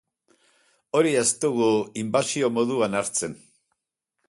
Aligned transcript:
Hori 0.99 1.11
ez 1.19 1.25
dugu 1.43 1.67
inbasio 2.05 2.51
moduan 2.57 3.01
hartzen. 3.03 3.39